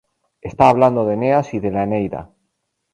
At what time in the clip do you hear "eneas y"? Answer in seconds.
1.13-1.59